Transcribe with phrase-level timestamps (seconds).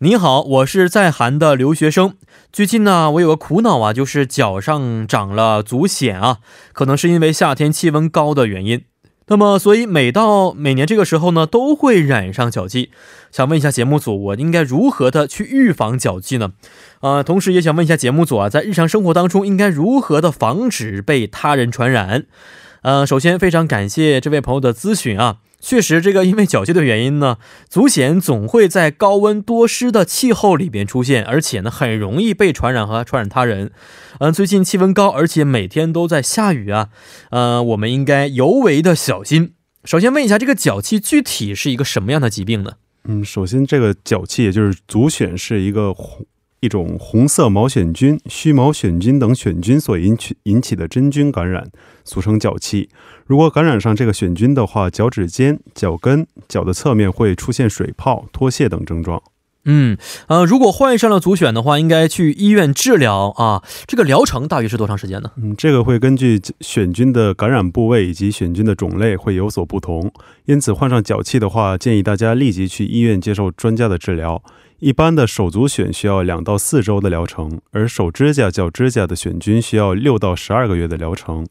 [0.00, 2.16] 你好，我是在韩的留学生。
[2.52, 6.40] 最近呢，我有个苦恼啊，就是脚上长了足癣啊，
[6.74, 8.84] 可能是因为夏天气温高的原因。
[9.28, 12.90] 那么，所以每到每年这个时候呢，都会染上脚气。
[13.32, 16.52] 想问一下节目组，我应该如何的去预防脚气呢？
[17.00, 22.26] 呃，同时也想问一下节目组啊，在日常生活当中应该如何的防止被他人传染？
[22.82, 25.38] 呃，首先非常感谢这位朋友的咨询啊。
[25.60, 27.38] 确实，这个因为脚气的原因呢，
[27.68, 33.72] 足癣总会在高温多湿的气候里边出现，而且呢，很容易被传染和传染他人。
[34.18, 36.90] 嗯，最近气温高，而且每天都在下雨啊，
[37.30, 39.54] 呃，我们应该尤为的小心。
[39.84, 42.72] 首先问一下，这个脚气具体是一个什么样的疾病呢？
[43.08, 45.94] 嗯，首先这个脚气也就是足癣是一个
[46.66, 51.70] 一种红色毛癣菌、须毛癣菌等癣菌所引起引起的真菌感染，
[52.04, 52.88] 俗称脚气。
[53.24, 59.22] 如果感染上这个癣菌的话，脚趾尖、脚跟、脚的侧面会出现水泡、脱屑等症状。
[59.68, 63.64] 嗯，呃，如果患上了足癣的话，应该去医院治疗啊。
[63.88, 65.32] 这个疗程大约是多长时间呢？
[65.36, 70.12] 嗯，这个会根据癣菌的感染部位以及癣菌的种类会有所不同。
[70.44, 74.40] 因此，患上脚气的话，建议大家立即去医院接受专家的治疗。
[74.86, 81.44] 一般的手足癣需要两到四周的疗程，而手指甲、脚指甲的癣菌需要六到十二个月的疗程。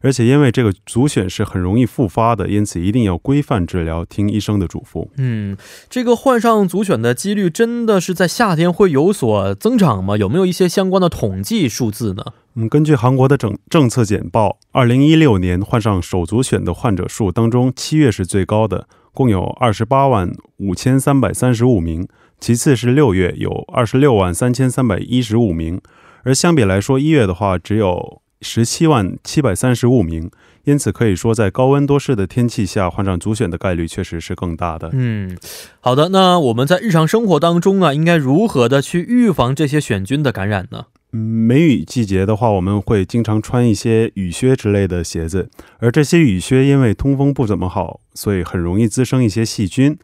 [0.00, 5.06] 而且因为这个足癣是很容易复发的，因此一定要规范治疗，听医生的嘱咐。
[5.16, 5.56] 嗯，
[5.88, 10.16] 这个患上足癣的几率真的是在夏天会有所增长吗？
[10.16, 12.24] 有没有一些相关的统计数字呢？
[12.56, 22.04] 嗯，根据韩国的政政策简报，二零一六年患上手足癣的患者数当中，七月是最高的，共有二十八万五千三百三十五名；
[22.40, 25.78] 其次是六月，有二十六万三千三百一十五名；
[26.24, 28.20] 而相比来说，一月的话只有。
[28.44, 30.28] 十七万七百三十五名，
[30.64, 34.90] 因此可以说，在高温多湿的天气下，患上足癣的概率确实是更大的。
[34.92, 35.38] 嗯，
[35.78, 40.86] 好的，那我们在日常生活当中啊，应该如何的去预防这些癣菌的感染呢？
[41.12, 49.96] 梅雨季节的话，我们会经常穿一些雨靴之类的鞋子，而这些雨靴因为通风不怎么好，所以很容易滋生一些细菌。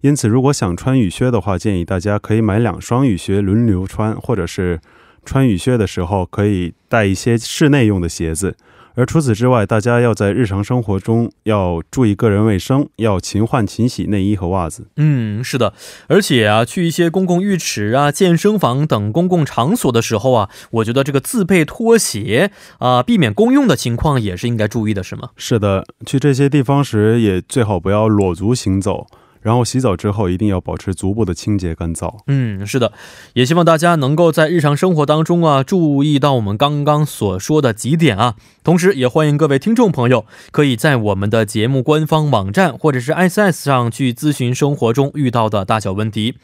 [0.00, 4.80] 因此，如果想穿雨靴的话，建议大家可以买两双雨靴轮流穿，或者是。
[5.28, 8.56] 穿雨靴的时候可以带一些室内用的鞋子，
[8.96, 14.88] 而除此之外，大家要在日常生活中要注意个人卫生，要勤换勤洗内衣和袜子。
[14.96, 15.74] 嗯，是的，
[16.08, 25.28] 而且啊，去一些公共浴池啊、健身房等公共场所的时候啊，我觉得这个自备拖鞋啊，避免公用的情况也是应该注意的，是吗？
[25.36, 29.06] 是的，去这些地方时也最好不要裸足行走。
[29.46, 32.16] 然后洗澡之后一定要保持足部的清洁干燥。
[32.26, 32.90] 嗯，是的，
[33.34, 38.34] 也希望大家能够在日常生活当中啊，注意到我们刚刚所说的几点啊。
[38.64, 46.34] 同时，也欢迎各位听众朋友可以在我们的节目官方网站或者是 S S 上去咨询生活中遇到的大小问题。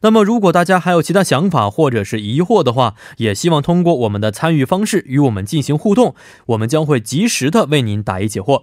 [0.00, 8.62] 那么，如果大家还有其他想法或者是疑惑的话，也希望通过我们的参与方式与我们进行互动，我们将会及时的为您答疑解惑。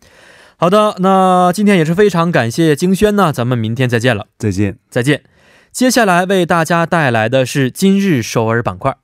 [0.61, 5.23] 好的，那今天也是非常感谢金轩呢，咱们明天再见了，再见，再见。
[5.71, 8.95] 接下来为大家带来的是今日首尔板块。